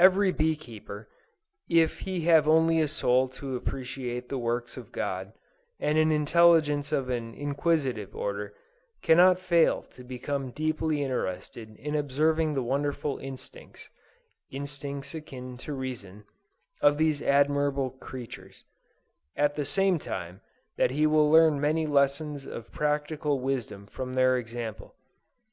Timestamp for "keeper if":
0.56-2.00